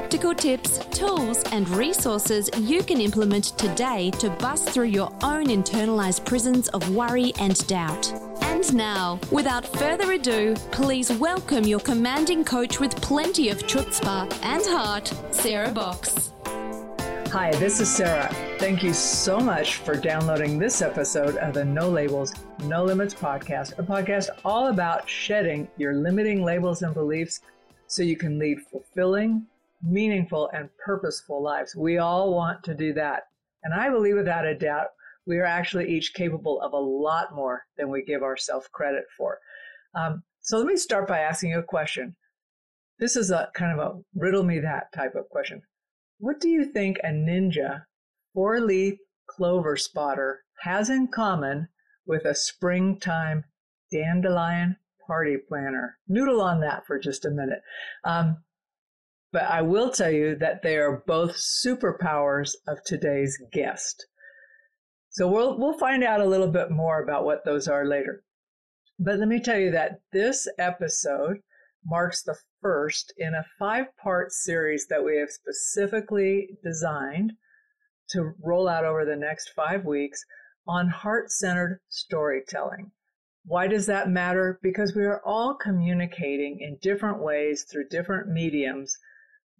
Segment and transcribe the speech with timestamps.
[0.00, 6.24] practical tips, tools, and resources you can implement today to bust through your own internalized
[6.24, 8.10] prisons of worry and doubt.
[8.40, 14.64] And now, without further ado, please welcome your commanding coach with plenty of chutzpah and
[14.64, 16.32] heart, Sarah Box.
[17.26, 18.34] Hi, this is Sarah.
[18.58, 22.32] Thank you so much for downloading this episode of the No Labels,
[22.64, 27.42] No Limits podcast, a podcast all about shedding your limiting labels and beliefs
[27.86, 29.46] so you can lead fulfilling,
[29.82, 31.74] meaningful, and purposeful lives.
[31.74, 33.24] We all want to do that.
[33.62, 34.88] And I believe without a doubt,
[35.26, 39.38] we are actually each capable of a lot more than we give ourselves credit for.
[39.94, 42.16] Um, so let me start by asking you a question.
[42.98, 45.62] This is a kind of a riddle me that type of question.
[46.18, 47.84] What do you think a ninja
[48.34, 51.68] four leaf clover spotter has in common
[52.06, 53.44] with a springtime
[53.90, 55.98] dandelion party planner?
[56.08, 57.62] Noodle on that for just a minute.
[58.04, 58.42] Um,
[59.32, 64.06] but I will tell you that they are both superpowers of today's guest.
[65.10, 68.24] So we'll we'll find out a little bit more about what those are later.
[68.98, 71.38] But let me tell you that this episode
[71.84, 77.32] marks the first in a five-part series that we have specifically designed
[78.10, 80.22] to roll out over the next 5 weeks
[80.66, 82.90] on heart-centered storytelling.
[83.44, 84.58] Why does that matter?
[84.62, 88.98] Because we are all communicating in different ways through different mediums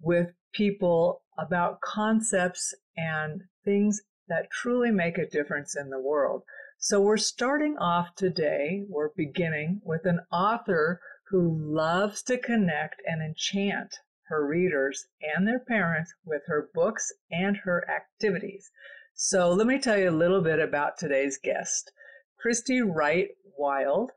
[0.01, 6.43] with people about concepts and things that truly make a difference in the world.
[6.79, 13.23] So we're starting off today, we're beginning with an author who loves to connect and
[13.23, 13.95] enchant
[14.29, 18.71] her readers and their parents with her books and her activities.
[19.15, 21.93] So let me tell you a little bit about today's guest.
[22.41, 24.13] Christy Wright Wild,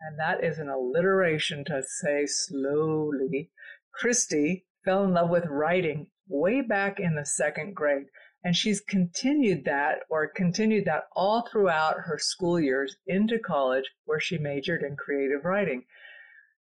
[0.00, 3.50] and that is an alliteration to say slowly.
[3.92, 8.06] Christy fell in love with writing way back in the second grade.
[8.44, 14.20] And she's continued that or continued that all throughout her school years into college, where
[14.20, 15.84] she majored in creative writing.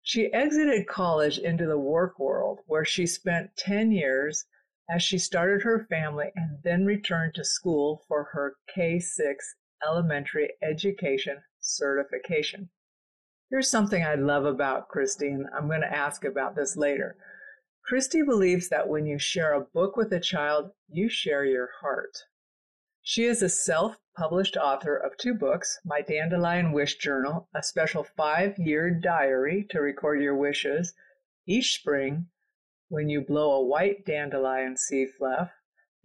[0.02, 4.46] She exited college into the work world, where she spent 10 years
[4.90, 9.56] as she started her family and then returned to school for her K 6
[9.86, 12.70] elementary education certification.
[13.50, 15.46] Here's something I love about Christine.
[15.56, 17.18] I'm going to ask about this later.
[17.88, 22.18] Christy believes that when you share a book with a child, you share your heart.
[23.02, 28.04] She is a self published author of two books My Dandelion Wish Journal, a special
[28.04, 30.94] five year diary to record your wishes
[31.46, 32.28] each spring
[32.90, 35.50] when you blow a white dandelion seed fluff,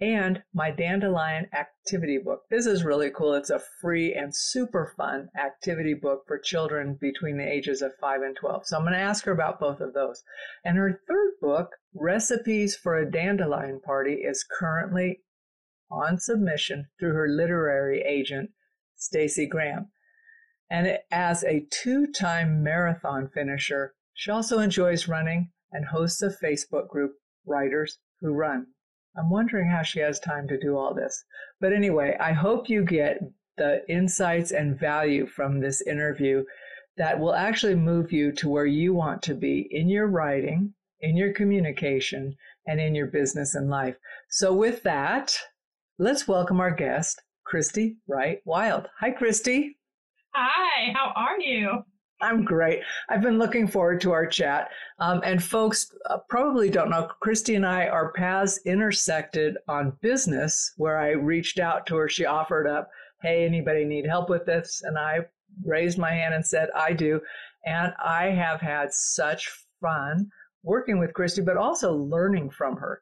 [0.03, 2.41] and my Dandelion activity book.
[2.51, 3.35] This is really cool.
[3.35, 8.23] It's a free and super fun activity book for children between the ages of 5
[8.23, 8.67] and 12.
[8.67, 10.25] So I'm going to ask her about both of those.
[10.65, 15.21] And her third book, Recipes for a Dandelion Party, is currently
[15.89, 18.51] on submission through her literary agent,
[18.97, 19.93] Stacey Graham.
[20.69, 26.89] And as a two time marathon finisher, she also enjoys running and hosts a Facebook
[26.89, 27.13] group,
[27.47, 28.67] Writers Who Run.
[29.17, 31.25] I'm wondering how she has time to do all this.
[31.61, 33.21] But anyway, I hope you get
[33.57, 36.45] the insights and value from this interview
[36.97, 41.17] that will actually move you to where you want to be in your writing, in
[41.17, 42.37] your communication,
[42.67, 43.97] and in your business and life.
[44.31, 45.37] So, with that,
[45.99, 48.89] let's welcome our guest, Christy Wright Wild.
[49.01, 49.79] Hi, Christy.
[50.35, 51.85] Hi, how are you?
[52.23, 52.81] I'm great.
[53.11, 54.71] I've been looking forward to our chat.
[55.01, 60.73] Um, and folks uh, probably don't know, Christy and I, our paths intersected on business,
[60.77, 62.09] where I reached out to her.
[62.09, 62.89] She offered up,
[63.23, 64.83] hey, anybody need help with this?
[64.85, 65.21] And I
[65.65, 67.21] raised my hand and said, I do.
[67.67, 69.51] And I have had such
[69.81, 70.31] fun
[70.63, 73.01] working with Christy, but also learning from her.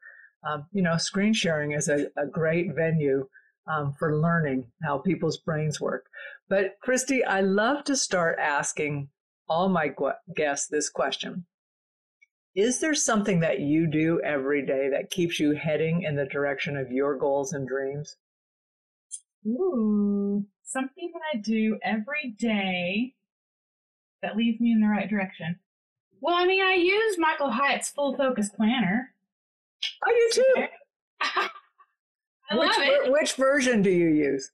[0.48, 3.28] Um, you know, screen sharing is a, a great venue
[3.70, 6.06] um, for learning how people's brains work.
[6.48, 9.08] But Christy, I love to start asking
[9.50, 9.90] all my
[10.34, 11.44] guests this question.
[12.54, 16.76] Is there something that you do every day that keeps you heading in the direction
[16.76, 18.16] of your goals and dreams?
[19.46, 23.14] Ooh, something that I do every day
[24.22, 25.58] that leads me in the right direction.
[26.20, 29.14] Well, I mean, I use Michael Hyatt's full focus planner.
[30.06, 30.64] Oh, I do too.
[32.50, 33.12] I which, love it.
[33.12, 34.50] Which version do you use?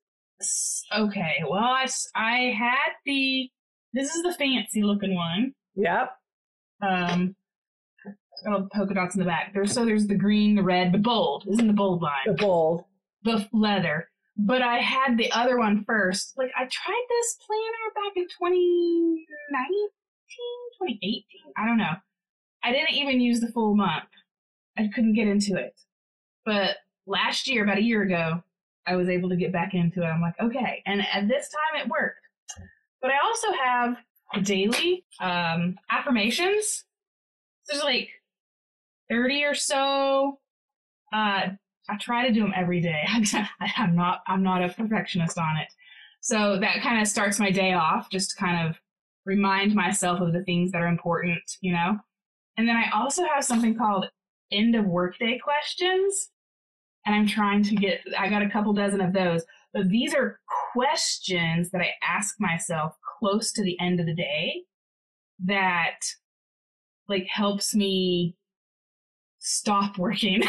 [0.94, 3.50] Okay, well, I, I had the.
[3.96, 5.54] This is the fancy looking one.
[5.74, 6.10] Yep.
[6.82, 7.34] Um,
[8.04, 9.54] it's got all the polka dots in the back.
[9.54, 11.46] There's so there's the green, the red, the bold.
[11.50, 12.26] Isn't the bold line?
[12.26, 12.84] The bold.
[13.24, 14.10] The leather.
[14.36, 16.34] But I had the other one first.
[16.36, 19.88] Like I tried this planner back in 2019,
[20.78, 21.24] 2018.
[21.56, 21.94] I don't know.
[22.62, 24.10] I didn't even use the full month.
[24.76, 25.74] I couldn't get into it.
[26.44, 26.76] But
[27.06, 28.42] last year, about a year ago,
[28.86, 30.06] I was able to get back into it.
[30.06, 30.82] I'm like, okay.
[30.84, 32.25] And at this time it worked.
[33.06, 36.84] But I also have daily um, affirmations.
[37.68, 38.08] There's like
[39.08, 40.40] 30 or so.
[41.12, 41.50] Uh,
[41.88, 43.04] I try to do them every day.
[43.76, 45.68] I'm not I'm not a perfectionist on it.
[46.20, 48.76] So that kind of starts my day off, just to kind of
[49.24, 51.96] remind myself of the things that are important, you know?
[52.56, 54.06] And then I also have something called
[54.50, 56.30] end of workday questions.
[57.04, 59.44] And I'm trying to get I got a couple dozen of those.
[59.72, 60.40] But these are
[60.72, 64.62] questions that I ask myself close to the end of the day
[65.44, 65.98] that
[67.08, 68.36] like helps me
[69.38, 70.42] stop working.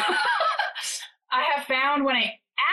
[1.32, 2.32] I have found when I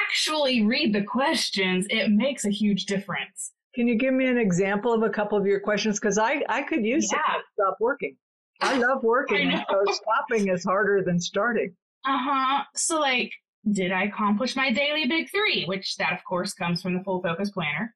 [0.08, 3.52] actually read the questions, it makes a huge difference.
[3.74, 5.98] Can you give me an example of a couple of your questions?
[5.98, 7.18] Because I, I could use Yeah.
[7.18, 8.16] to stop working.
[8.60, 11.74] I love working, I so stopping is harder than starting.
[12.06, 12.64] Uh huh.
[12.76, 13.32] So, like,
[13.72, 15.64] did I accomplish my daily big three?
[15.66, 17.94] Which, that of course, comes from the full focus planner.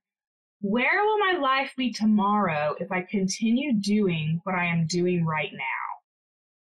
[0.61, 5.53] Where will my life be tomorrow if I continue doing what I am doing right
[5.53, 5.59] now?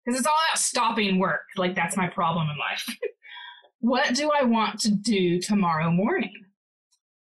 [0.05, 1.43] Because it's all about stopping work.
[1.57, 2.97] Like, that's my problem in life.
[3.81, 6.35] what do I want to do tomorrow morning?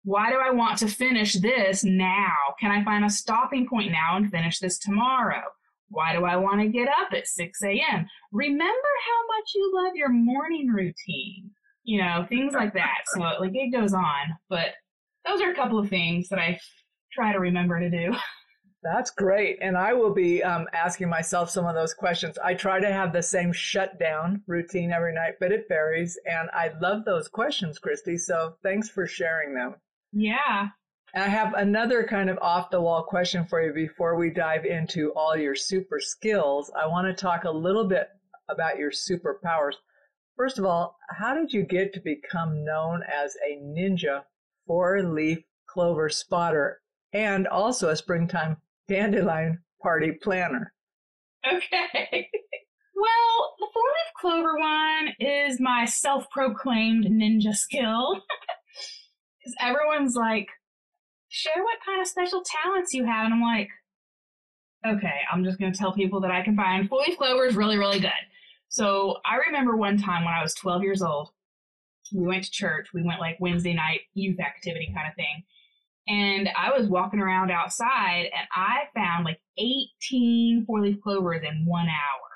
[0.04, 2.34] Why do I want to finish this now?
[2.60, 5.44] Can I find a stopping point now and finish this tomorrow?
[5.92, 8.08] Why do I want to get up at 6 a.m.?
[8.32, 11.52] Remember how much you love your morning routine.
[11.84, 13.00] You know, things like that.
[13.08, 14.38] So, like, it goes on.
[14.50, 14.70] But
[15.26, 16.60] those are a couple of things that I
[17.12, 18.16] try to remember to do.
[18.84, 19.60] That's great.
[19.62, 22.40] And I will be um, asking myself some of those questions.
[22.44, 26.18] I try to have the same shutdown routine every night, but it varies.
[26.26, 28.18] And I love those questions, Christy.
[28.18, 29.76] So thanks for sharing them.
[30.12, 30.70] Yeah.
[31.14, 35.12] I have another kind of off the wall question for you before we dive into
[35.14, 36.72] all your super skills.
[36.80, 38.08] I want to talk a little bit
[38.50, 39.74] about your superpowers.
[40.38, 44.24] First of all, how did you get to become known as a ninja
[44.66, 46.82] four leaf clover spotter
[47.12, 48.56] and also a springtime
[48.88, 50.74] dandelion party planner?
[51.46, 52.30] Okay.
[52.96, 58.22] well, the four leaf clover one is my self proclaimed ninja skill.
[59.44, 60.50] Because everyone's like,
[61.32, 63.26] share what kind of special talents you have.
[63.26, 63.70] And I'm like,
[64.86, 67.56] okay, I'm just going to tell people that I can find four leaf clover is
[67.56, 68.12] really, really good.
[68.68, 71.30] So I remember one time when I was 12 years old,
[72.14, 72.90] we went to church.
[72.94, 75.44] We went like Wednesday night youth activity kind of thing.
[76.08, 81.66] And I was walking around outside and I found like 18 four leaf clovers in
[81.66, 82.28] one hour.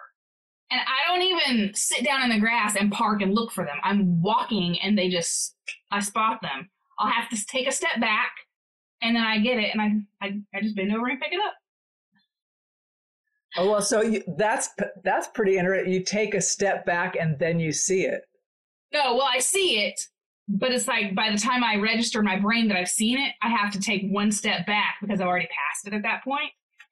[0.71, 3.77] And I don't even sit down in the grass and park and look for them.
[3.83, 5.55] I'm walking and they just,
[5.91, 6.69] I spot them.
[6.97, 8.31] I'll have to take a step back
[9.01, 11.39] and then I get it and I, I, I just bend over and pick it
[11.39, 11.53] up.
[13.57, 14.69] Oh well, so you, that's
[15.03, 15.93] that's pretty interesting.
[15.93, 18.23] You take a step back and then you see it.
[18.93, 19.99] No, well, I see it,
[20.47, 23.49] but it's like by the time I register my brain that I've seen it, I
[23.49, 26.21] have to take one step back because I've already passed it at that.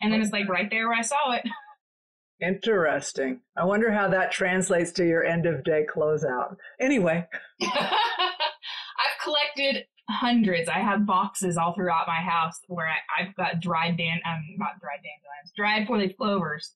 [0.01, 1.44] And then it's like right there where I saw it.
[2.42, 3.39] Interesting.
[3.58, 6.58] I wonder how that translates to your end of day closeout.
[6.80, 7.25] Anyway,
[7.62, 10.69] I've collected hundreds.
[10.69, 14.79] I have boxes all throughout my house where I, I've got dried dan um not
[14.79, 16.75] dried dandelions, dried four leaf clovers.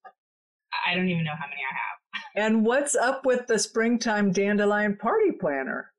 [0.86, 2.24] I don't even know how many I have.
[2.36, 5.92] and what's up with the springtime dandelion party planner?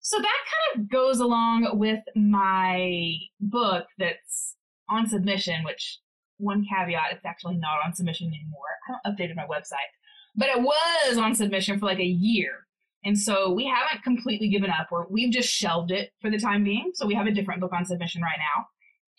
[0.00, 0.38] So that
[0.74, 4.54] kind of goes along with my book that's
[4.88, 5.98] on submission, which
[6.38, 8.60] one caveat, it's actually not on submission anymore.
[8.88, 9.90] I haven't updated my website,
[10.36, 12.67] but it was on submission for like a year.
[13.04, 16.64] And so we haven't completely given up or we've just shelved it for the time
[16.64, 16.90] being.
[16.94, 18.66] So we have a different book on submission right now.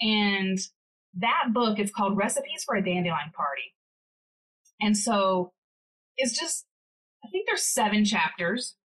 [0.01, 0.59] And
[1.15, 3.73] that book is called Recipes for a Dandelion Party.
[4.81, 5.53] And so
[6.17, 6.65] it's just,
[7.23, 8.75] I think there's seven chapters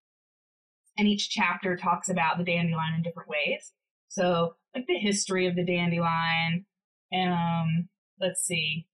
[0.96, 3.72] and each chapter talks about the dandelion in different ways.
[4.08, 6.66] So, like the history of the dandelion,
[7.10, 7.88] and um,
[8.20, 8.86] let's see,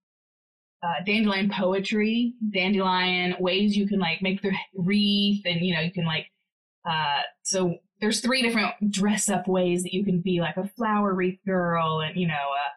[0.82, 5.92] uh, dandelion poetry, dandelion ways you can like make the wreath, and you know you
[5.92, 6.26] can like,
[6.88, 11.14] uh, so there's three different dress up ways that you can be like a flower
[11.14, 12.70] wreath girl, and you know, uh,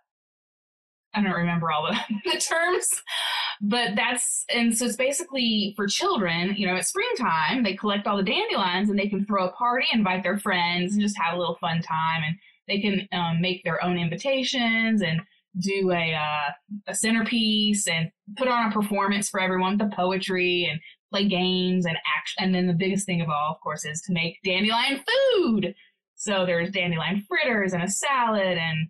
[1.18, 1.98] I don't remember all the,
[2.32, 2.88] the terms,
[3.62, 8.18] but that's, and so it's basically for children, you know, at springtime, they collect all
[8.18, 11.38] the dandelions and they can throw a party, invite their friends, and just have a
[11.38, 12.24] little fun time.
[12.26, 12.36] And
[12.68, 15.22] they can um, make their own invitations and
[15.60, 16.52] do a, uh,
[16.88, 20.80] a centerpiece and put on a performance for everyone, the poetry and
[21.12, 22.32] play games and act.
[22.40, 25.04] And then the biggest thing of all, of course, is to make dandelion
[25.36, 25.76] food.
[26.16, 28.88] So there's dandelion fritters and a salad and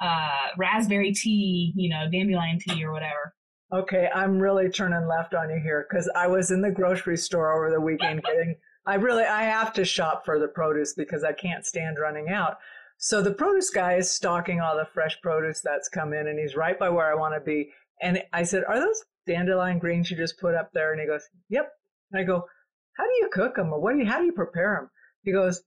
[0.00, 3.34] uh, raspberry tea, you know, dandelion tea or whatever.
[3.72, 7.52] Okay, I'm really turning left on you here because I was in the grocery store
[7.52, 8.56] over the weekend getting.
[8.84, 12.58] I really I have to shop for the produce because I can't stand running out.
[13.04, 16.54] So the produce guy is stocking all the fresh produce that's come in, and he's
[16.54, 17.72] right by where I want to be.
[18.00, 21.28] And I said, "Are those dandelion greens you just put up there?" And he goes,
[21.48, 21.68] "Yep."
[22.12, 22.48] And I go,
[22.96, 24.06] "How do you cook them, or what do you?
[24.06, 24.90] How do you prepare them?"
[25.24, 25.64] He goes,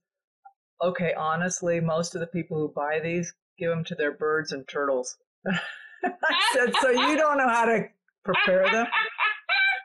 [0.80, 4.66] "Okay, honestly, most of the people who buy these give them to their birds and
[4.66, 7.86] turtles." I said, "So you don't know how to
[8.24, 8.86] prepare them?"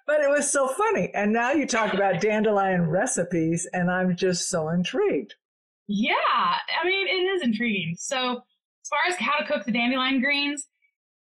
[0.08, 1.13] But it was so funny.
[1.13, 5.36] And now you talk about dandelion recipes, and I'm just so intrigued.
[5.92, 6.14] Yeah,
[6.82, 7.96] I mean, it is intriguing.
[7.98, 10.68] So, as far as how to cook the dandelion greens,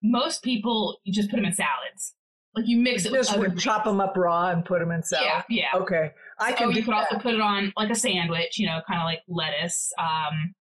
[0.02, 2.16] most people you just put them in salads.
[2.56, 5.02] Like you mix it just with would chop them up raw and put them in
[5.04, 5.44] salad.
[5.50, 5.82] Yeah, yeah.
[5.82, 6.72] Okay, I so can.
[6.72, 7.08] you could that.
[7.12, 9.92] also put it on like a sandwich, you know, kind of like lettuce.
[10.00, 10.54] Um,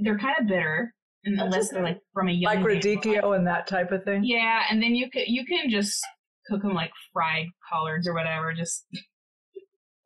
[0.00, 3.92] they're kind of bitter unless they're like from a young like radicchio and that type
[3.92, 4.24] of thing.
[4.24, 6.02] Yeah, and then you could you can just
[6.48, 8.86] cook them like fried collards or whatever, just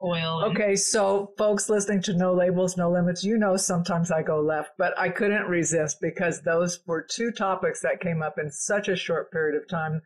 [0.02, 0.42] oil.
[0.44, 4.40] and- Okay, so folks listening to No Labels, No Limits, you know sometimes I go
[4.40, 8.88] left, but I couldn't resist because those were two topics that came up in such
[8.88, 10.02] a short period of time,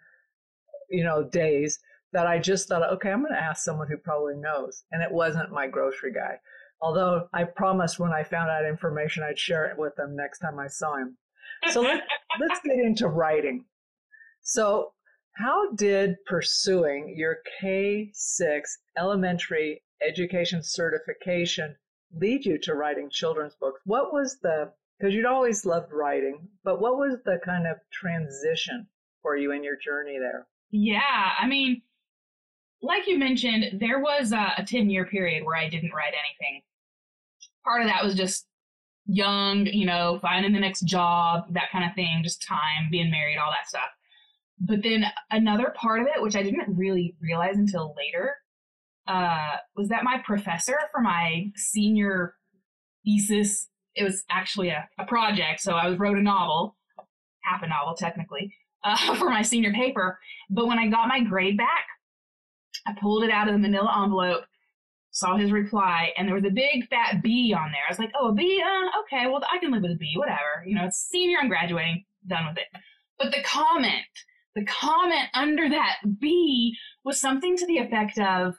[0.90, 1.78] you know, days,
[2.12, 4.84] that I just thought, okay, I'm going to ask someone who probably knows.
[4.92, 6.38] And it wasn't my grocery guy.
[6.80, 10.58] Although I promised when I found out information, I'd share it with them next time
[10.58, 11.16] I saw him.
[11.70, 12.02] So let,
[12.40, 13.64] let's get into writing.
[14.42, 14.92] So,
[15.32, 21.76] how did pursuing your K 6 elementary education certification
[22.14, 23.80] lead you to writing children's books?
[23.84, 28.86] What was the, because you'd always loved writing, but what was the kind of transition
[29.22, 30.46] for you in your journey there?
[30.70, 31.82] Yeah, I mean,
[32.82, 36.62] like you mentioned, there was a, a 10 year period where I didn't write anything.
[37.64, 38.46] Part of that was just
[39.06, 43.38] young, you know, finding the next job, that kind of thing, just time, being married,
[43.38, 43.90] all that stuff.
[44.60, 48.36] But then another part of it, which I didn't really realize until later,
[49.06, 52.34] uh, was that my professor for my senior
[53.04, 55.60] thesis, it was actually a, a project.
[55.60, 56.76] So I wrote a novel,
[57.42, 58.52] half a novel technically,
[58.84, 60.18] uh, for my senior paper.
[60.50, 61.86] But when I got my grade back,
[62.86, 64.44] I pulled it out of the manila envelope,
[65.10, 67.82] saw his reply, and there was a big fat B on there.
[67.86, 68.62] I was like, oh, a B?
[68.64, 70.64] Uh, okay, well, I can live with a B, whatever.
[70.66, 72.80] You know, it's senior, I'm graduating, done with it.
[73.18, 74.04] But the comment,
[74.54, 78.56] the comment under that B was something to the effect of,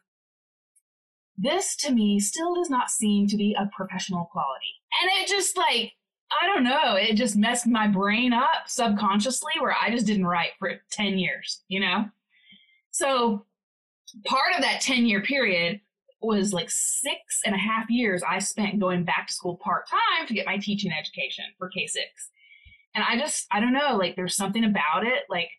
[1.38, 4.74] this to me still does not seem to be a professional quality.
[5.02, 5.94] And it just like,
[6.42, 10.52] I don't know, it just messed my brain up subconsciously where I just didn't write
[10.60, 12.06] for 10 years, you know?
[12.92, 13.46] So
[14.26, 15.80] part of that 10 year period
[16.22, 20.28] was like six and a half years I spent going back to school part time
[20.28, 22.04] to get my teaching education for K 6.
[22.96, 25.24] And I just, I don't know, like there's something about it.
[25.30, 25.50] Like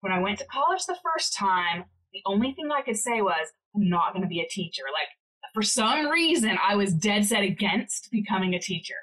[0.00, 3.52] when I went to college the first time, the only thing I could say was,
[3.74, 4.84] I'm not going to be a teacher.
[4.92, 5.08] Like
[5.52, 8.94] for some reason, I was dead set against becoming a teacher.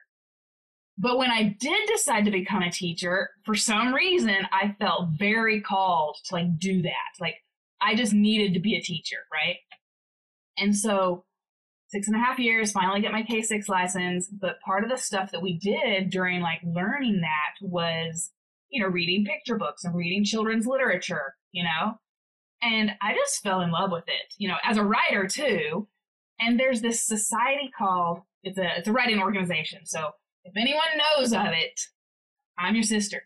[0.98, 5.62] But when I did decide to become a teacher, for some reason, I felt very
[5.62, 7.20] called to like do that.
[7.20, 7.36] Like
[7.82, 9.58] I just needed to be a teacher, right?
[10.58, 11.26] And so
[11.88, 14.30] six and a half years, finally get my K6 license.
[14.30, 18.32] But part of the stuff that we did during like learning that was,
[18.70, 21.96] you know, reading picture books and reading children's literature, you know?
[22.62, 25.88] And I just fell in love with it, you know, as a writer too.
[26.40, 29.86] And there's this society called, it's a, it's a writing organization.
[29.86, 30.12] So
[30.44, 31.80] if anyone knows of it,
[32.58, 33.24] I'm your sister.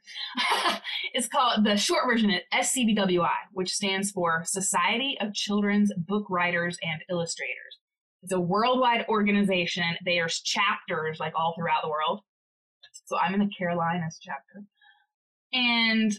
[1.14, 6.78] it's called the short version is SCBWI, which stands for Society of Children's Book Writers
[6.82, 7.80] and Illustrators.
[8.24, 9.84] It's a worldwide organization.
[10.04, 12.22] There's chapters like all throughout the world.
[13.06, 14.64] So I'm in the Carolinas chapter.
[15.54, 16.12] And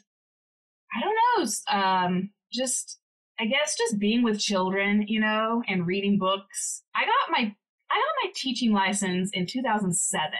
[0.94, 2.98] I don't know, um, just
[3.38, 6.82] I guess just being with children, you know, and reading books.
[6.94, 7.54] I got my
[7.90, 10.30] I got my teaching license in 2007.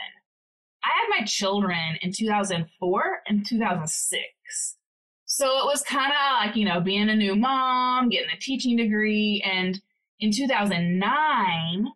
[0.83, 4.77] I had my children in 2004 and 2006.
[5.25, 8.77] So it was kind of like, you know, being a new mom, getting a teaching
[8.77, 9.43] degree.
[9.45, 9.79] And
[10.19, 11.87] in 2009,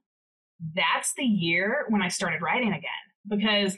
[0.75, 2.81] that's the year when I started writing again.
[3.27, 3.77] Because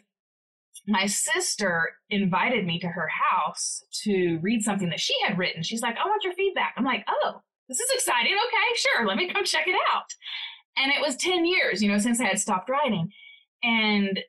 [0.88, 5.63] my sister invited me to her house to read something that she had written.
[5.63, 6.74] She's like, I want your feedback.
[6.78, 8.34] I'm like, oh, this is exciting.
[8.34, 9.08] Okay, sure.
[9.08, 10.06] Let me come check it out.
[10.78, 13.10] And it was 10 years, you know, since I had stopped writing.
[13.63, 14.20] And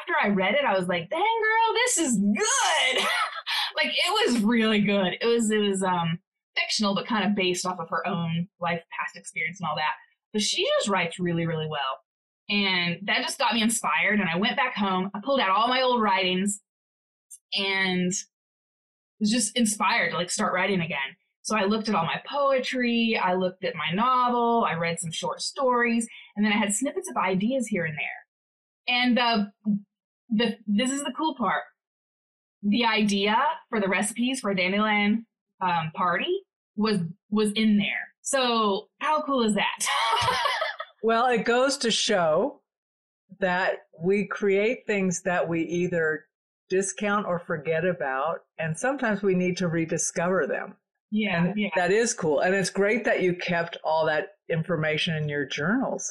[0.00, 3.04] after I read it, I was like, dang girl, this is good.
[3.76, 5.16] like it was really good.
[5.20, 6.18] It was, it was, um,
[6.56, 9.92] fictional, but kind of based off of her own life, past experience and all that.
[10.32, 12.00] But she just writes really, really well.
[12.48, 14.20] And that just got me inspired.
[14.20, 15.10] And I went back home.
[15.14, 16.60] I pulled out all my old writings
[17.54, 18.12] and
[19.20, 20.98] was just inspired to like start writing again.
[21.42, 25.12] So I looked at all my poetry, I looked at my novel, I read some
[25.12, 28.96] short stories, and then I had snippets of ideas here and there.
[28.96, 29.44] And uh,
[30.30, 31.62] the this is the cool part.
[32.62, 33.36] The idea
[33.68, 35.26] for the recipes for a dandelion
[35.60, 36.44] um, party
[36.76, 38.08] was was in there.
[38.22, 39.86] So how cool is that?
[41.04, 42.62] well, it goes to show
[43.38, 46.24] that we create things that we either
[46.70, 50.76] discount or forget about, and sometimes we need to rediscover them.
[51.10, 51.68] Yeah, yeah.
[51.76, 52.40] that is cool.
[52.40, 56.10] And it's great that you kept all that information in your journals.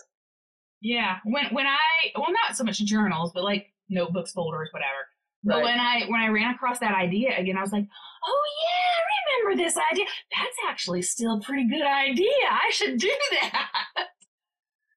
[0.80, 1.18] Yeah.
[1.26, 1.80] When when I
[2.16, 5.08] well not so much journals, but like notebooks, folders, whatever.
[5.44, 5.64] But right.
[5.64, 7.88] when I when I ran across that idea again, I was like,
[8.24, 10.06] "Oh yeah, I remember this idea.
[10.38, 12.46] That's actually still a pretty good idea.
[12.48, 13.70] I should do that."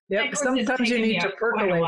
[0.09, 0.37] Yep.
[0.37, 1.83] Sometimes you need to percolate.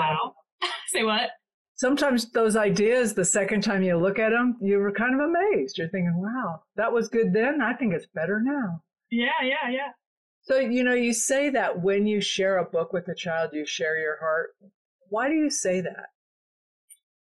[0.89, 1.31] Say what?
[1.77, 5.79] Sometimes those ideas, the second time you look at them, you were kind of amazed.
[5.79, 7.63] You're thinking, "Wow, that was good then.
[7.63, 9.93] I think it's better now." Yeah, yeah, yeah.
[10.43, 13.65] So you know, you say that when you share a book with a child, you
[13.65, 14.51] share your heart.
[15.09, 16.07] Why do you say that?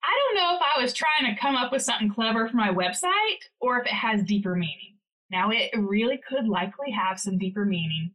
[0.04, 2.68] I don't know if I was trying to come up with something clever for my
[2.68, 4.98] website or if it has deeper meaning.
[5.30, 8.12] Now, it really could likely have some deeper meaning.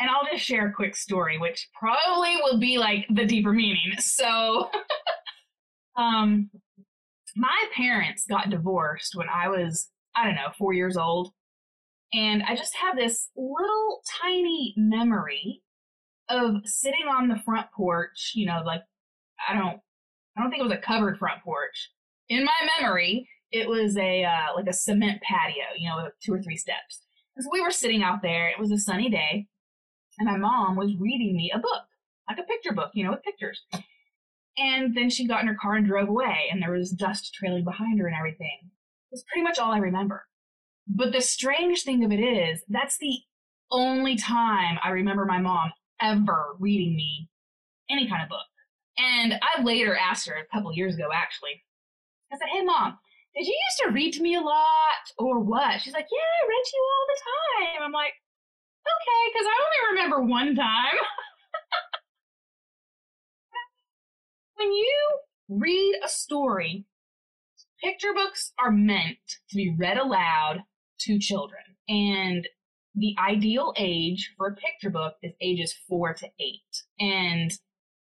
[0.00, 3.92] And I'll just share a quick story, which probably will be like the deeper meaning.
[3.98, 4.70] So,
[5.96, 6.50] um,
[7.36, 11.32] my parents got divorced when I was, I don't know, four years old.
[12.12, 15.62] And I just have this little tiny memory
[16.28, 18.82] of sitting on the front porch, you know, like,
[19.48, 19.80] I don't
[20.36, 21.90] I don't think it was a covered front porch.
[22.28, 26.32] In my memory, it was a uh, like a cement patio, you know, with two
[26.32, 27.02] or three steps.
[27.36, 28.48] And so we were sitting out there.
[28.48, 29.46] It was a sunny day,
[30.20, 31.84] and my mom was reading me a book,
[32.28, 33.64] like a picture book, you know, with pictures.
[34.58, 37.64] And then she got in her car and drove away, and there was dust trailing
[37.64, 38.70] behind her and everything.
[39.10, 40.26] That's pretty much all I remember.
[40.86, 43.16] But the strange thing of it is, that's the
[43.70, 47.28] only time I remember my mom ever reading me
[47.88, 48.40] any kind of book.
[48.98, 51.62] And I later asked her a couple years ago, actually.
[52.32, 52.98] I said, "Hey, mom,
[53.34, 56.48] did you used to read to me a lot, or what?" She's like, "Yeah, I
[56.48, 57.22] read to you all the
[57.74, 58.12] time." I'm like,
[58.86, 60.94] "Okay," because I only remember one time.
[64.56, 66.84] when you read a story,
[67.82, 70.62] picture books are meant to be read aloud
[71.00, 72.46] to children, and
[72.94, 76.84] the ideal age for a picture book is ages four to eight.
[76.98, 77.52] And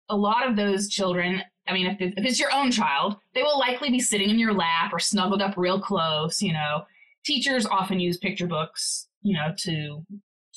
[0.09, 3.59] a lot of those children, I mean, if, if it's your own child, they will
[3.59, 6.41] likely be sitting in your lap or snuggled up real close.
[6.41, 6.85] You know,
[7.25, 10.05] teachers often use picture books, you know, to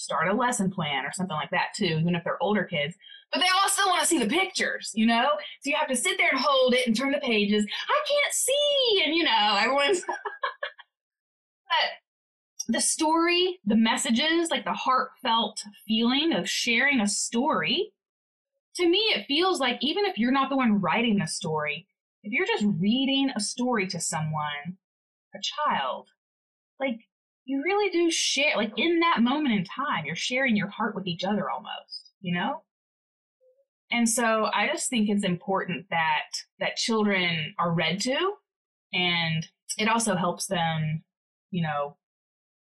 [0.08, 2.96] start a lesson plan or something like that too, even if they're older kids.
[3.30, 5.28] But they also want to see the pictures, you know?
[5.60, 7.66] So you have to sit there and hold it and turn the pages.
[7.88, 9.02] I can't see.
[9.04, 10.00] And, you know, everyone's.
[10.06, 11.90] but
[12.68, 17.92] the story, the messages, like the heartfelt feeling of sharing a story
[18.76, 21.86] to me, it feels like even if you're not the one writing the story,
[22.22, 24.78] if you're just reading a story to someone,
[25.34, 26.06] a child,
[26.80, 27.00] like
[27.48, 31.06] you really do share, like in that moment in time, you're sharing your heart with
[31.06, 32.62] each other almost, you know?
[33.90, 36.26] And so I just think it's important that
[36.60, 38.34] that children are read to
[38.92, 39.46] and
[39.78, 41.02] it also helps them,
[41.50, 41.96] you know,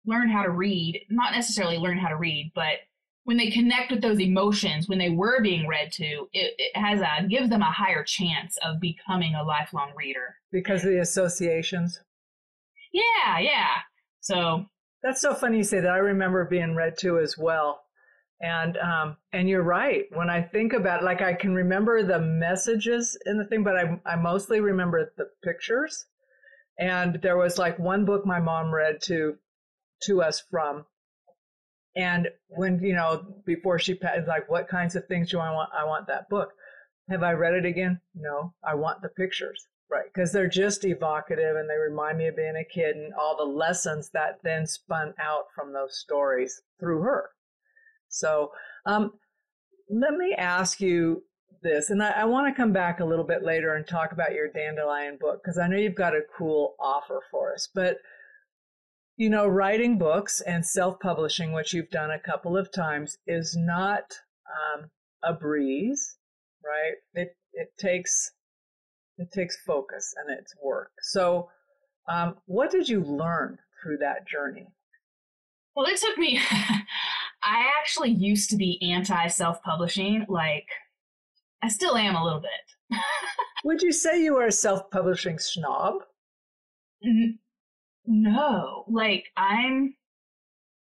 [0.06, 2.78] learn how to read, not necessarily learn how to read, but
[3.24, 7.00] when they connect with those emotions when they were being read to it, it has
[7.00, 10.36] a gives them a higher chance of becoming a lifelong reader.
[10.52, 12.00] Because of the associations?
[12.92, 13.78] Yeah yeah
[14.28, 14.66] so
[15.02, 15.90] that's so funny you say that.
[15.90, 17.80] I remember being read to as well.
[18.40, 20.04] And um and you're right.
[20.12, 24.00] When i think about like i can remember the messages in the thing but i
[24.06, 26.06] i mostly remember the pictures.
[26.78, 29.36] And there was like one book my mom read to
[30.04, 30.86] to us from.
[31.96, 35.70] And when, you know, before she passed, like, what kinds of things do I want?
[35.76, 36.50] I want that book.
[37.10, 38.00] Have I read it again?
[38.14, 40.06] No, I want the pictures, right?
[40.12, 43.44] Because they're just evocative and they remind me of being a kid and all the
[43.44, 47.30] lessons that then spun out from those stories through her.
[48.08, 48.52] So,
[48.86, 49.12] um,
[49.90, 51.22] let me ask you
[51.62, 54.34] this, and I, I want to come back a little bit later and talk about
[54.34, 57.68] your dandelion book because I know you've got a cool offer for us.
[57.74, 57.98] But
[59.16, 64.04] you know, writing books and self-publishing, which you've done a couple of times, is not
[64.46, 64.90] um,
[65.24, 66.16] a breeze,
[66.64, 66.94] right?
[67.14, 68.30] It it takes
[69.18, 70.90] it takes focus and it's work.
[71.02, 71.50] So,
[72.08, 74.66] um, what did you learn through that journey?
[75.76, 76.40] Well, it took me.
[77.42, 80.26] I actually used to be anti self publishing.
[80.28, 80.66] Like,
[81.62, 82.98] I still am a little bit.
[83.64, 85.96] Would you say you are a self publishing snob?
[87.04, 87.38] N-
[88.06, 88.84] no.
[88.88, 89.94] Like, I'm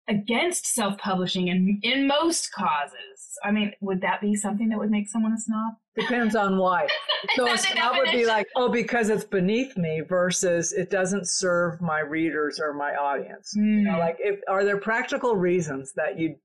[0.09, 3.37] against self publishing in, in most causes.
[3.43, 5.75] I mean, would that be something that would make someone a snob?
[5.95, 6.87] Depends on why.
[7.35, 11.79] so a snob would be like, oh, because it's beneath me versus it doesn't serve
[11.79, 13.53] my readers or my audience.
[13.57, 13.63] Mm.
[13.63, 13.99] You know, hmm.
[13.99, 16.35] like if are there practical reasons that you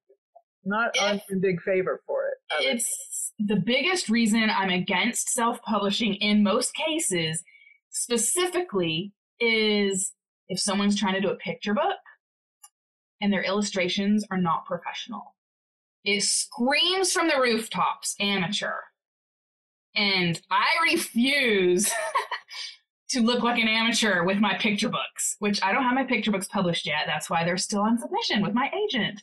[0.65, 2.35] not if, in big favor for it?
[2.61, 7.43] It's the biggest reason I'm against self-publishing in most cases
[7.91, 10.13] specifically is
[10.49, 11.97] if someone's trying to do a picture book
[13.25, 15.35] and their illustrations are not professional.
[16.05, 18.75] It screams from the rooftops amateur.
[19.97, 21.91] And I refuse
[23.09, 26.31] to look like an amateur with my picture books, which I don't have my picture
[26.31, 27.05] books published yet.
[27.07, 29.23] That's why they're still on submission with my agent.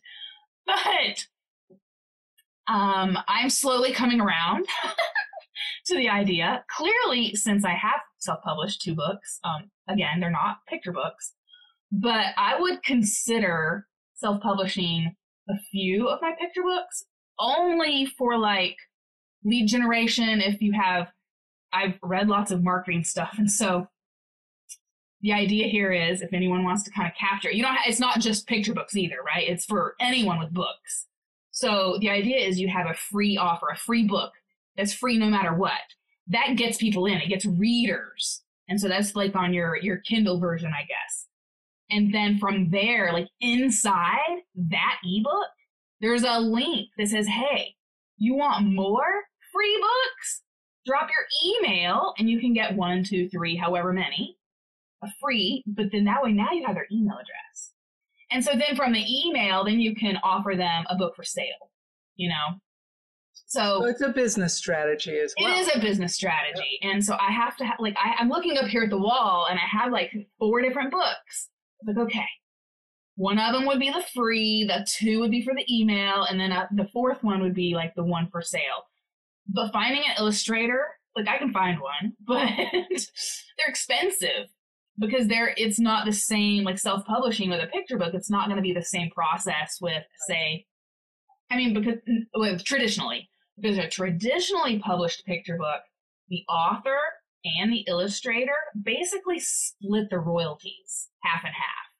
[0.65, 1.27] But
[2.67, 4.65] um, I'm slowly coming around
[5.85, 6.65] to the idea.
[6.75, 11.33] Clearly, since I have self published two books, um, again, they're not picture books,
[11.91, 13.85] but I would consider
[14.21, 15.15] self publishing
[15.49, 17.03] a few of my picture books
[17.39, 18.77] only for like
[19.43, 21.07] lead generation if you have
[21.73, 23.87] I've read lots of marketing stuff and so
[25.21, 28.19] the idea here is if anyone wants to kind of capture you know it's not
[28.19, 29.47] just picture books either right?
[29.49, 31.07] It's for anyone with books.
[31.51, 34.31] So the idea is you have a free offer a free book
[34.77, 35.81] that's free no matter what.
[36.27, 40.39] That gets people in it gets readers and so that's like on your your kindle
[40.39, 41.27] version i guess
[41.91, 45.47] and then from there like inside that ebook
[45.99, 47.75] there's a link that says hey
[48.21, 50.43] you want more free books?
[50.85, 54.37] Drop your email and you can get one, two, three, however many,
[55.03, 57.73] a free, but then that way now you have their email address.
[58.31, 61.71] And so then from the email, then you can offer them a book for sale,
[62.15, 62.59] you know?
[63.33, 65.51] So, so it's a business strategy as well.
[65.51, 66.79] It is a business strategy.
[66.83, 69.47] And so I have to have, like, I, I'm looking up here at the wall
[69.49, 71.49] and I have like four different books.
[71.85, 72.25] Like, okay,
[73.15, 76.39] one of them would be the free, the two would be for the email, and
[76.39, 78.85] then uh, the fourth one would be like the one for sale.
[79.47, 84.47] But finding an illustrator, like I can find one, but they're expensive
[84.97, 88.13] because they're it's not the same like self-publishing with a picture book.
[88.13, 90.65] It's not going to be the same process with say,
[91.49, 91.99] I mean because
[92.35, 95.81] with traditionally because a traditionally published picture book,
[96.29, 96.97] the author
[97.45, 101.91] and the illustrator basically split the royalties half and half.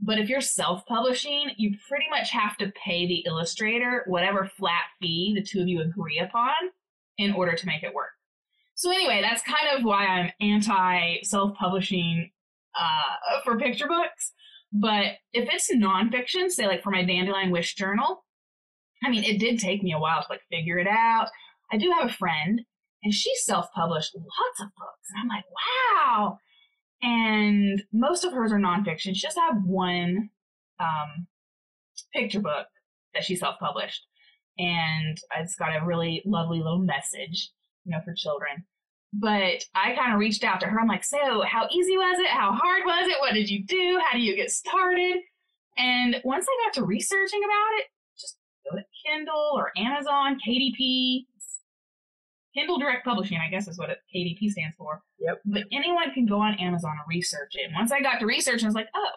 [0.00, 4.84] But if you're self publishing, you pretty much have to pay the illustrator whatever flat
[5.00, 6.52] fee the two of you agree upon
[7.16, 8.10] in order to make it work.
[8.74, 12.30] So, anyway, that's kind of why I'm anti self publishing
[12.78, 14.32] uh, for picture books.
[14.72, 18.24] But if it's nonfiction, say like for my Dandelion Wish journal,
[19.04, 21.28] I mean, it did take me a while to like figure it out.
[21.72, 22.60] I do have a friend
[23.04, 25.10] and she self published lots of books.
[25.10, 25.44] And I'm like,
[26.10, 26.38] wow,
[27.02, 29.14] and most of hers are nonfiction.
[29.14, 30.30] She just had one
[30.80, 31.26] um,
[32.14, 32.66] picture book
[33.12, 34.06] that she self published,
[34.58, 37.50] and it's got a really lovely little message,
[37.84, 38.64] you know, for children.
[39.12, 40.80] But I kind of reached out to her.
[40.80, 42.30] I'm like, so how easy was it?
[42.30, 43.20] How hard was it?
[43.20, 44.00] What did you do?
[44.04, 45.18] How do you get started?
[45.76, 47.84] And once I got to researching about it,
[48.18, 48.38] just
[48.68, 51.26] go to Kindle or Amazon, KDP,
[52.54, 55.02] Kindle Direct Publishing, I guess is what it, KDP stands for.
[55.18, 55.40] Yep.
[55.44, 57.66] But anyone can go on Amazon and research it.
[57.66, 59.10] And once I got to research, I was like, oh,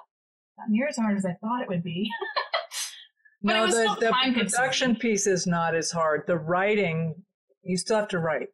[0.58, 2.10] not near as hard as I thought it would be.
[3.44, 6.24] but no, the, the production piece is not as hard.
[6.26, 7.16] The writing,
[7.64, 8.48] you still have to write.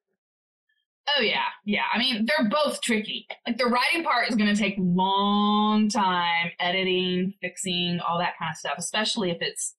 [1.17, 1.83] Oh yeah, yeah.
[1.93, 3.27] I mean, they're both tricky.
[3.45, 8.51] Like the writing part is going to take long time, editing, fixing, all that kind
[8.51, 8.75] of stuff.
[8.77, 9.75] Especially if it's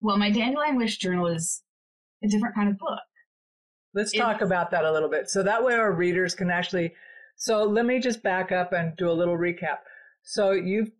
[0.00, 1.62] well, my Dandelion Wish journal is
[2.22, 3.00] a different kind of book.
[3.94, 5.30] Let's talk about that a little bit.
[5.30, 6.94] So that way our readers can actually.
[7.36, 9.78] So let me just back up and do a little recap.
[10.22, 10.90] So you've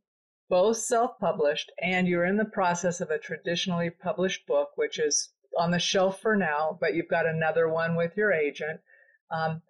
[0.49, 5.31] both self published and you're in the process of a traditionally published book, which is
[5.59, 8.81] on the shelf for now, but you've got another one with your agent.
[9.31, 9.63] Um,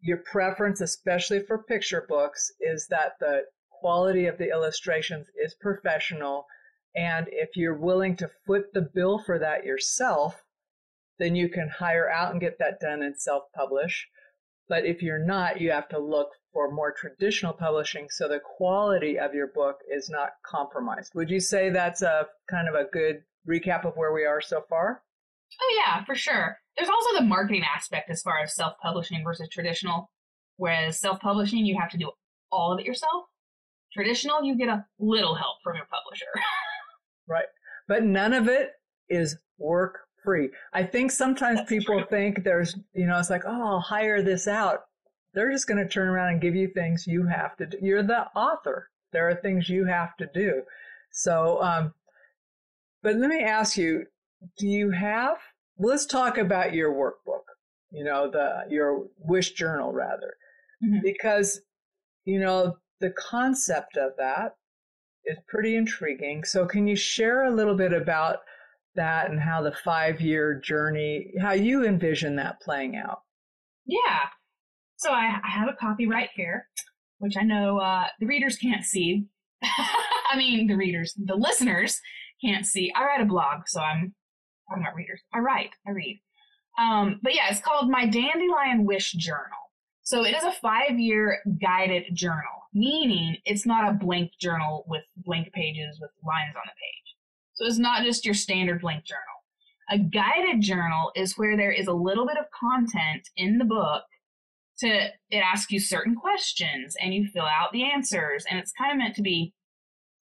[0.00, 6.46] your preference, especially for picture books, is that the quality of the illustrations is professional.
[6.94, 10.43] And if you're willing to foot the bill for that yourself,
[11.18, 14.08] then you can hire out and get that done and self publish.
[14.68, 19.18] But if you're not, you have to look for more traditional publishing so the quality
[19.18, 21.12] of your book is not compromised.
[21.14, 24.62] Would you say that's a kind of a good recap of where we are so
[24.68, 25.02] far?
[25.60, 26.56] Oh, yeah, for sure.
[26.76, 30.10] There's also the marketing aspect as far as self publishing versus traditional.
[30.56, 32.10] Whereas self publishing, you have to do
[32.50, 33.24] all of it yourself.
[33.92, 36.26] Traditional, you get a little help from your publisher.
[37.28, 37.44] right.
[37.86, 38.70] But none of it
[39.08, 40.50] is work free.
[40.72, 42.06] I think sometimes That's people true.
[42.10, 44.84] think there's, you know, it's like, oh, I'll hire this out.
[45.34, 47.78] They're just going to turn around and give you things you have to do.
[47.82, 48.90] You're the author.
[49.12, 50.62] There are things you have to do.
[51.10, 51.94] So, um,
[53.02, 54.06] but let me ask you,
[54.58, 55.36] do you have,
[55.78, 57.44] let's talk about your workbook,
[57.90, 60.34] you know, the, your wish journal rather,
[60.84, 61.00] mm-hmm.
[61.02, 61.60] because,
[62.24, 64.56] you know, the concept of that
[65.24, 66.44] is pretty intriguing.
[66.44, 68.38] So, can you share a little bit about
[68.96, 73.22] that and how the five year journey, how you envision that playing out?
[73.86, 74.20] Yeah.
[74.96, 76.68] So, I, I have a copy right here,
[77.18, 79.26] which I know uh, the readers can't see.
[79.62, 82.00] I mean, the readers, the listeners
[82.42, 82.92] can't see.
[82.94, 84.14] I write a blog, so I'm
[84.70, 85.22] I'm not readers.
[85.32, 86.20] I write, I read.
[86.78, 89.58] Um, but yeah, it's called My Dandelion Wish Journal.
[90.02, 95.02] So it is a five year guided journal, meaning it's not a blank journal with
[95.16, 97.03] blank pages with lines on the page.
[97.64, 99.22] So it's not just your standard blank journal.
[99.88, 104.02] A guided journal is where there is a little bit of content in the book
[104.80, 108.92] to it asks you certain questions and you fill out the answers and it's kind
[108.92, 109.54] of meant to be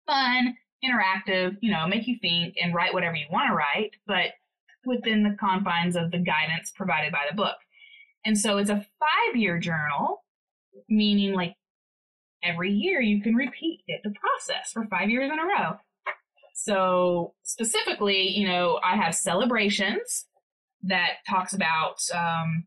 [0.07, 4.29] fun interactive, you know, make you think and write whatever you want to write, but
[4.87, 7.57] within the confines of the guidance provided by the book.
[8.25, 10.25] And so it's a five year journal,
[10.88, 11.57] meaning like
[12.43, 15.79] every year you can repeat it, the process for five years in a row.
[16.68, 20.26] So specifically, you know, I have celebrations
[20.83, 22.66] that talks about, um,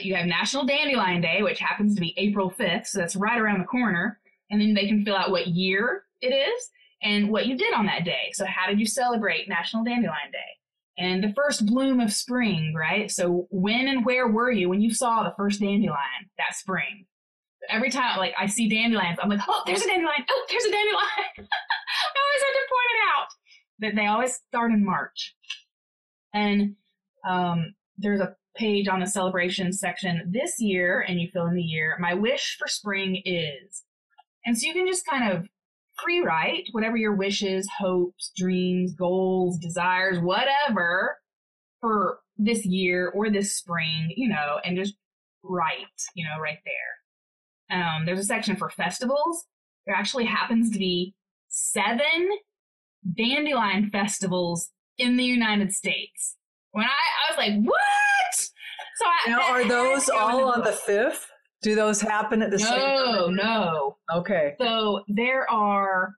[0.00, 3.60] you have National Dandelion Day, which happens to be April 5th, so that's right around
[3.60, 4.18] the corner
[4.50, 6.70] and then they can fill out what year it is
[7.02, 8.32] and what you did on that day.
[8.32, 10.38] So, how did you celebrate National Dandelion Day?
[10.98, 13.08] And the first bloom of spring, right?
[13.10, 17.06] So, when and where were you when you saw the first dandelion that spring?
[17.68, 20.24] Every time, like I see dandelions, I'm like, oh, there's a dandelion.
[20.30, 20.98] Oh, there's a dandelion.
[21.38, 23.28] I always have to point it out.
[23.80, 25.34] That they always start in March.
[26.34, 26.76] And
[27.28, 31.62] um, there's a page on the celebration section this year, and you fill in the
[31.62, 31.96] year.
[32.00, 33.84] My wish for spring is
[34.48, 35.46] and so you can just kind of
[36.02, 41.18] free write whatever your wishes, hopes, dreams, goals, desires, whatever
[41.82, 44.94] for this year or this spring, you know, and just
[45.42, 46.97] write, you know, right there.
[47.70, 49.44] Um, there's a section for festivals.
[49.86, 51.14] There actually happens to be
[51.48, 52.28] seven
[53.16, 56.36] dandelion festivals in the United States.
[56.72, 58.34] When I, I was like, what?
[58.34, 61.26] So I, now, are those all on the fifth?
[61.62, 63.14] Do those happen at the no, same time?
[63.14, 63.96] No, no.
[64.14, 64.54] Okay.
[64.60, 66.12] So there are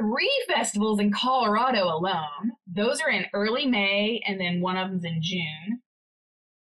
[0.00, 2.52] three festivals in Colorado alone.
[2.72, 5.82] Those are in early May, and then one of them's in June.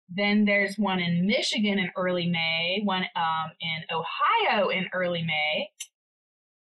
[0.09, 5.69] Then there's one in Michigan in early May, one um, in Ohio in early May,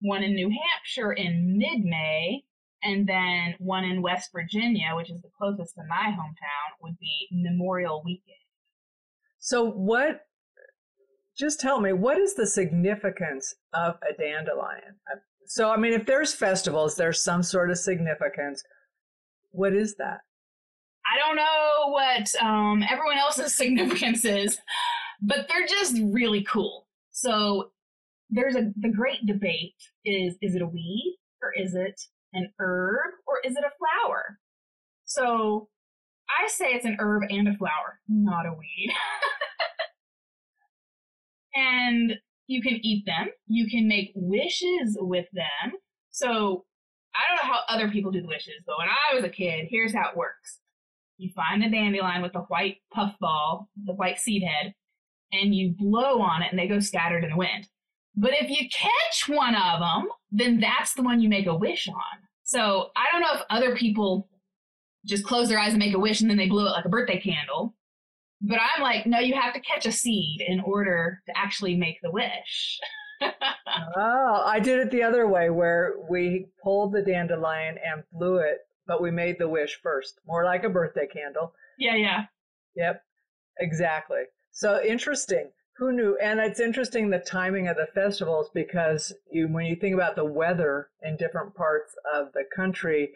[0.00, 2.42] one in New Hampshire in mid May,
[2.82, 7.28] and then one in West Virginia, which is the closest to my hometown, would be
[7.30, 8.36] Memorial Weekend.
[9.38, 10.20] So, what
[11.38, 14.96] just tell me what is the significance of a dandelion?
[15.46, 18.62] So, I mean, if there's festivals, there's some sort of significance.
[19.50, 20.20] What is that?
[21.12, 24.58] I don't know what um, everyone else's significance is,
[25.20, 26.86] but they're just really cool.
[27.10, 27.70] So,
[28.32, 32.00] there's a the great debate is is it a weed or is it
[32.32, 34.38] an herb or is it a flower?
[35.04, 35.68] So,
[36.28, 38.92] I say it's an herb and a flower, not a weed.
[41.54, 42.14] and
[42.46, 43.28] you can eat them.
[43.46, 45.72] You can make wishes with them.
[46.10, 46.64] So
[47.14, 49.66] I don't know how other people do the wishes, but when I was a kid,
[49.70, 50.58] here's how it works.
[51.20, 54.72] You find a dandelion with a white puffball, the white seed head,
[55.32, 57.68] and you blow on it and they go scattered in the wind.
[58.16, 61.88] But if you catch one of them, then that's the one you make a wish
[61.88, 62.18] on.
[62.42, 64.30] So I don't know if other people
[65.04, 66.90] just close their eyes and make a wish and then they blow it like a
[66.90, 67.74] birthday candle.
[68.40, 71.98] But I'm like, no, you have to catch a seed in order to actually make
[72.02, 72.80] the wish.
[73.22, 78.60] oh, I did it the other way where we pulled the dandelion and blew it,
[78.90, 81.54] but we made the wish first, more like a birthday candle.
[81.78, 82.24] Yeah, yeah.
[82.74, 83.00] Yep,
[83.60, 84.22] exactly.
[84.50, 85.52] So interesting.
[85.76, 86.18] Who knew?
[86.20, 90.24] And it's interesting the timing of the festivals because you, when you think about the
[90.24, 93.10] weather in different parts of the country,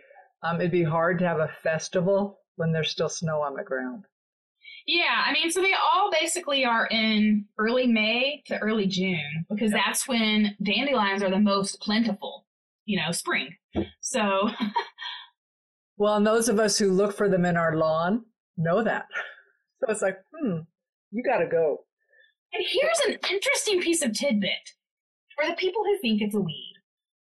[0.44, 4.04] um, it'd be hard to have a festival when there's still snow on the ground.
[4.86, 9.72] Yeah, I mean, so they all basically are in early May to early June because
[9.72, 9.80] yep.
[9.84, 12.46] that's when dandelions are the most plentiful,
[12.84, 13.56] you know, spring.
[14.00, 14.50] So.
[15.96, 18.24] well, and those of us who look for them in our lawn
[18.56, 19.06] know that.
[19.80, 20.60] So it's like, hmm,
[21.10, 21.84] you got to go.
[22.54, 24.52] And here's an interesting piece of tidbit
[25.36, 26.74] for the people who think it's a weed.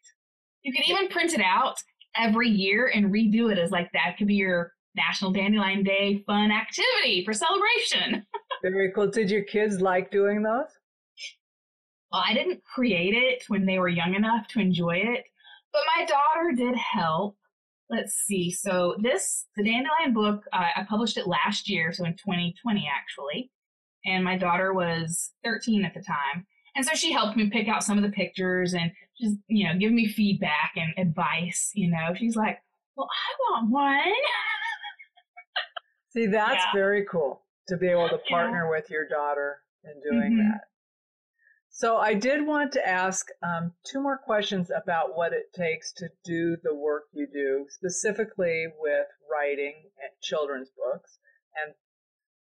[0.63, 1.78] You can even print it out
[2.15, 6.52] every year and redo it as like that could be your National Dandelion Day fun
[6.52, 8.26] activity for celebration.
[8.62, 9.10] Very cool.
[9.10, 10.67] Did your kids like doing those?
[12.12, 15.24] Well, I didn't create it when they were young enough to enjoy it,
[15.71, 17.38] but my daughter did help.
[17.91, 18.51] Let's see.
[18.51, 23.51] So this, the Dandelion book, uh, I published it last year, so in 2020 actually,
[24.06, 26.47] and my daughter was 13 at the time.
[26.75, 29.77] And so she helped me pick out some of the pictures and just, you know,
[29.77, 31.71] give me feedback and advice.
[31.75, 32.60] You know, she's like,
[32.95, 34.13] well, I want one.
[36.13, 36.71] See, that's yeah.
[36.73, 38.69] very cool to be able to partner yeah.
[38.69, 40.49] with your daughter in doing mm-hmm.
[40.49, 40.62] that.
[41.71, 46.10] So I did want to ask um, two more questions about what it takes to
[46.23, 49.73] do the work you do, specifically with writing
[50.21, 51.17] children's books.
[51.55, 51.73] And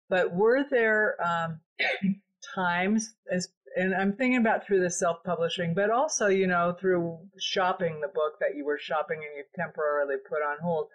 [0.08, 1.60] but were there um,
[2.54, 8.00] times, as, and I'm thinking about through the self-publishing, but also you know through shopping
[8.00, 10.88] the book that you were shopping and you temporarily put on hold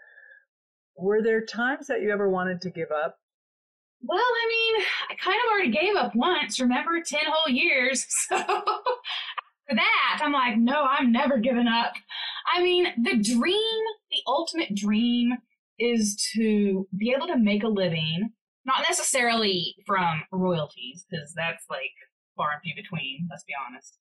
[0.97, 3.17] were there times that you ever wanted to give up?
[4.03, 7.01] Well, I mean, I kind of already gave up once, remember?
[7.05, 8.05] 10 whole years.
[8.29, 8.37] So
[9.69, 11.93] for that, I'm like, no, I'm never giving up.
[12.53, 15.33] I mean, the dream, the ultimate dream
[15.79, 18.31] is to be able to make a living,
[18.65, 21.91] not necessarily from royalties, because that's like
[22.35, 23.97] far and few between, let's be honest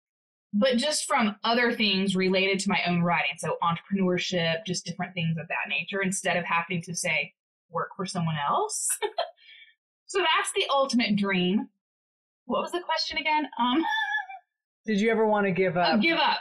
[0.53, 3.37] but just from other things related to my own writing.
[3.39, 7.33] So entrepreneurship, just different things of that nature, instead of having to say,
[7.71, 8.89] work for someone else.
[10.11, 11.69] so that's the ultimate dream.
[12.47, 13.49] What was the question again?
[13.59, 13.85] Um,
[14.87, 15.95] Did you ever want to give up?
[15.95, 16.39] Oh, give up.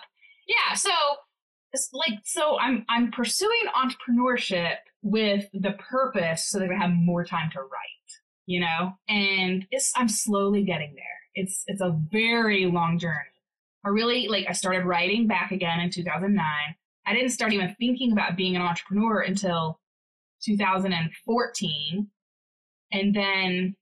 [0.47, 0.75] Yeah.
[0.75, 0.91] So
[1.73, 7.23] it's like, so I'm, I'm pursuing entrepreneurship with the purpose so that I have more
[7.23, 8.09] time to write,
[8.47, 11.05] you know, and it's, I'm slowly getting there.
[11.35, 13.29] It's, it's a very long journey
[13.85, 16.45] I really like I started writing back again in 2009.
[17.05, 19.79] I didn't start even thinking about being an entrepreneur until
[20.43, 22.07] 2014.
[22.91, 23.75] And then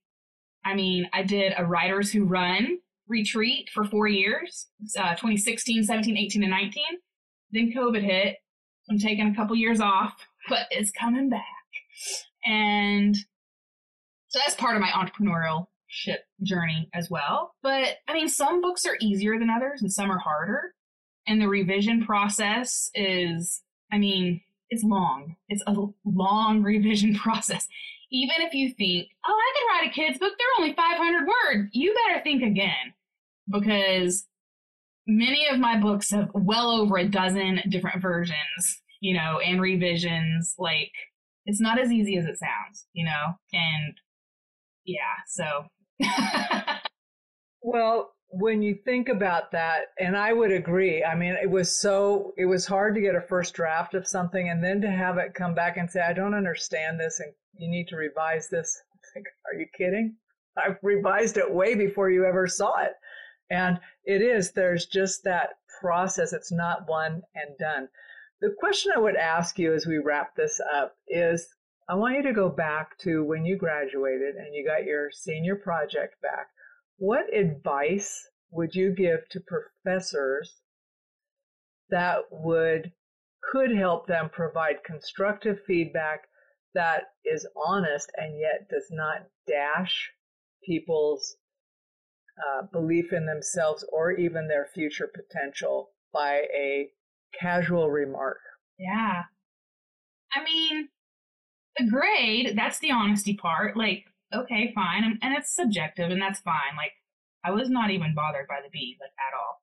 [0.65, 4.67] I mean, I did a writers who run retreat for 4 years,
[4.99, 6.83] uh, 2016, 17, 18 and 19.
[7.51, 8.35] Then COVID hit.
[8.89, 10.13] I'm taking a couple years off,
[10.49, 11.43] but it's coming back.
[12.45, 13.15] And
[14.27, 17.53] so that's part of my entrepreneurial ship journey as well.
[17.63, 20.73] But I mean, some books are easier than others and some are harder.
[21.27, 25.35] And the revision process is, I mean, it's long.
[25.49, 27.67] It's a long revision process.
[28.11, 31.69] Even if you think, oh, I can write a kid's book, they're only 500 words,
[31.73, 32.93] you better think again
[33.51, 34.25] because
[35.07, 40.55] many of my books have well over a dozen different versions, you know, and revisions.
[40.57, 40.91] Like,
[41.45, 43.33] it's not as easy as it sounds, you know?
[43.53, 43.93] And
[44.85, 45.65] yeah, so.
[47.61, 52.33] well, when you think about that, and I would agree, I mean, it was so,
[52.37, 55.33] it was hard to get a first draft of something and then to have it
[55.33, 58.81] come back and say, I don't understand this and you need to revise this.
[59.15, 60.15] Like, are you kidding?
[60.57, 62.91] I've revised it way before you ever saw it.
[63.49, 65.51] And it is, there's just that
[65.81, 66.33] process.
[66.33, 67.87] It's not one and done.
[68.41, 71.47] The question I would ask you as we wrap this up is
[71.89, 75.55] I want you to go back to when you graduated and you got your senior
[75.55, 76.47] project back.
[76.97, 80.61] What advice would you give to professors
[81.89, 82.91] that would
[83.51, 86.27] could help them provide constructive feedback
[86.73, 90.11] that is honest and yet does not dash
[90.63, 91.37] people's
[92.37, 96.89] uh, belief in themselves or even their future potential by a
[97.39, 98.37] casual remark.
[98.77, 99.23] Yeah.
[100.33, 100.89] I mean,
[101.77, 103.75] the grade, that's the honesty part.
[103.75, 105.03] Like, okay, fine.
[105.03, 106.75] And, and it's subjective and that's fine.
[106.77, 106.93] Like,
[107.43, 109.61] I was not even bothered by the B, like, at all.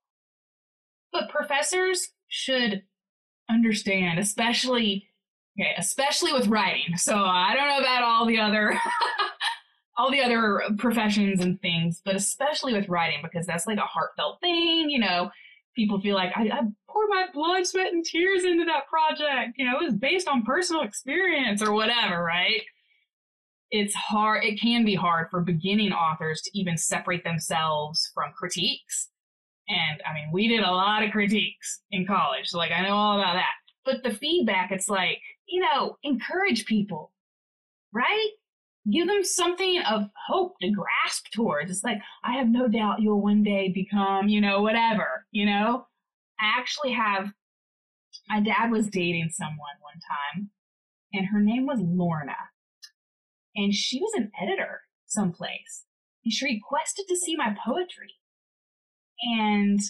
[1.12, 2.82] But professors should
[3.48, 5.08] understand, especially,
[5.58, 6.96] okay, especially with writing.
[6.96, 8.78] So I don't know about all the other
[9.96, 14.40] all the other professions and things, but especially with writing because that's like a heartfelt
[14.40, 14.90] thing.
[14.90, 15.30] You know,
[15.76, 19.56] people feel like I, I poured my blood, sweat, and tears into that project.
[19.56, 22.62] You know, it was based on personal experience or whatever, right?
[23.70, 24.44] It's hard.
[24.44, 29.10] It can be hard for beginning authors to even separate themselves from critiques.
[29.68, 32.94] And I mean, we did a lot of critiques in college, so like I know
[32.94, 33.52] all about that.
[33.84, 37.12] But the feedback, it's like, you know, encourage people,
[37.92, 38.30] right?
[38.90, 41.70] give them something of hope to grasp towards.
[41.70, 45.86] It's like, I have no doubt you'll one day become, you know, whatever, you know?
[46.38, 47.30] I actually have,
[48.28, 50.50] my dad was dating someone one time,
[51.12, 52.36] and her name was Lorna.
[53.56, 55.84] And she was an editor someplace.
[56.24, 58.14] And she requested to see my poetry.
[59.22, 59.80] And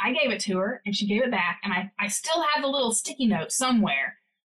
[0.00, 1.60] I gave it to her, and she gave it back.
[1.64, 4.18] And I, I still have the little sticky note somewhere.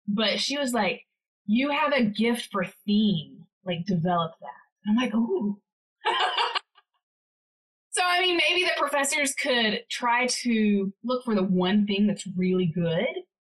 [0.09, 1.03] But she was like,
[1.47, 4.49] You have a gift for theme like develop that.
[4.85, 5.59] And I'm like, ooh.
[7.91, 12.27] so I mean, maybe the professors could try to look for the one thing that's
[12.37, 13.09] really good,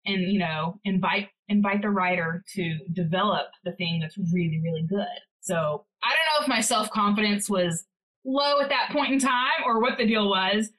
[0.06, 5.08] and you know, invite invite the writer to develop the thing that's really really good.
[5.42, 7.86] So I don't know if my self confidence was
[8.24, 10.70] low at that point in time or what the deal was,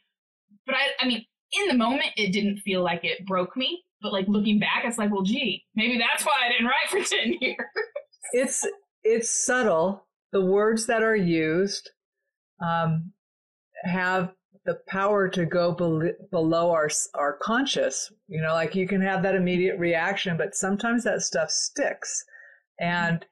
[0.65, 1.25] but I I mean,
[1.61, 3.83] in the moment, it didn't feel like it broke me.
[4.05, 7.15] But like looking back, it's like, well, gee, maybe that's why I didn't write for
[7.17, 7.57] ten years.
[8.35, 8.67] It's
[9.03, 10.07] it's subtle.
[10.33, 11.91] The words that are used
[12.63, 13.13] um,
[13.85, 14.35] have
[14.67, 18.13] the power to go be- below our our conscious.
[18.29, 22.25] You know, like you can have that immediate reaction, but sometimes that stuff sticks.
[22.79, 23.25] And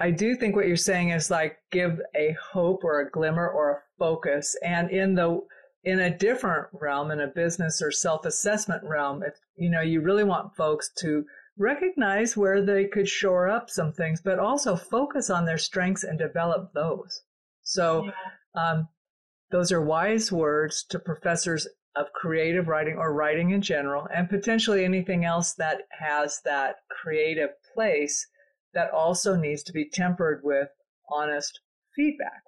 [0.00, 3.70] I do think what you're saying is like give a hope or a glimmer or
[3.70, 4.56] a focus.
[4.64, 5.40] And in the
[5.84, 10.00] in a different realm, in a business or self assessment realm, if you know you
[10.00, 11.24] really want folks to
[11.56, 16.18] recognize where they could shore up some things, but also focus on their strengths and
[16.18, 17.22] develop those.
[17.62, 18.70] So, yeah.
[18.70, 18.88] um,
[19.50, 21.66] those are wise words to professors
[21.96, 27.50] of creative writing or writing in general, and potentially anything else that has that creative
[27.74, 28.26] place
[28.74, 30.68] that also needs to be tempered with
[31.10, 31.60] honest
[31.96, 32.42] feedback.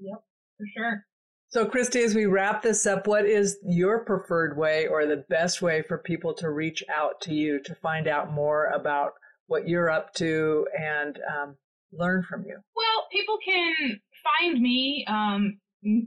[0.00, 0.22] Yep,
[0.56, 1.06] for sure.
[1.48, 5.62] So, Christy, as we wrap this up, what is your preferred way or the best
[5.62, 9.12] way for people to reach out to you to find out more about
[9.46, 11.56] what you're up to and um,
[11.92, 12.58] learn from you?
[12.74, 14.00] Well, people can
[14.40, 15.58] find me, um,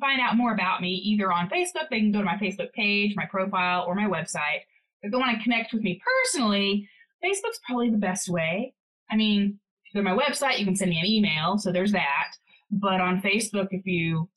[0.02, 1.90] find out more about me either on Facebook.
[1.90, 4.64] They can go to my Facebook page, my profile, or my website.
[5.02, 6.88] If they want to connect with me personally,
[7.24, 8.74] Facebook's probably the best way.
[9.10, 11.72] I mean, if you go to my website, you can send me an email, so
[11.72, 12.28] there's that.
[12.72, 14.30] But on Facebook, if you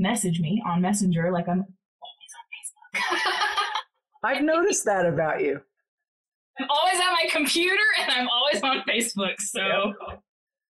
[0.00, 1.64] message me on Messenger like I'm
[2.02, 3.80] always on Facebook.
[4.24, 5.60] I've noticed that about you.
[6.58, 9.40] I'm always at my computer and I'm always on Facebook.
[9.40, 9.60] So,
[10.08, 10.22] yep.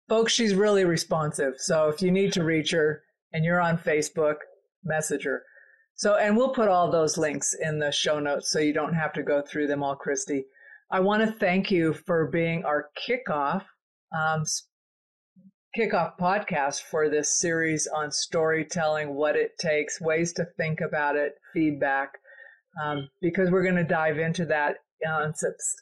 [0.09, 1.55] folks, she's really responsive.
[1.59, 3.03] So, if you need to reach her
[3.33, 4.37] and you're on Facebook,
[4.85, 5.43] message her.
[5.97, 9.13] So, and we'll put all those links in the show notes so you don't have
[9.15, 10.45] to go through them all, Christy.
[10.91, 13.63] I want to thank you for being our kickoff
[14.17, 14.45] um,
[15.77, 21.33] kickoff podcast for this series on storytelling, what it takes, ways to think about it,
[21.53, 22.11] feedback,
[22.85, 25.35] um, because we're going to dive into that on,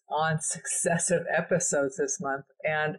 [0.09, 2.45] on successive episodes this month.
[2.65, 2.97] And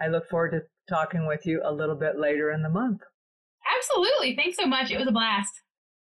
[0.00, 3.00] I look forward to talking with you a little bit later in the month.
[3.76, 4.36] Absolutely.
[4.36, 4.90] Thanks so much.
[4.90, 5.52] It was a blast.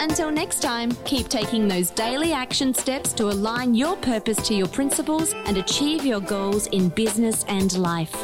[0.00, 4.68] Until next time, keep taking those daily action steps to align your purpose to your
[4.68, 8.14] principles and achieve your goals in business and life.